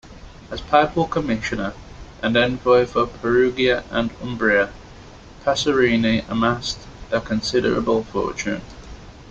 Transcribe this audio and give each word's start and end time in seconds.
As 0.49 0.61
papal 0.61 1.05
commissioner 1.05 1.73
and 2.23 2.35
envoy 2.35 2.87
for 2.87 3.05
Perugia 3.05 3.83
and 3.91 4.09
Umbria, 4.19 4.73
Passerini 5.45 6.27
amassed 6.27 6.79
a 7.11 7.21
considerable 7.21 8.03
fortune. 8.05 8.63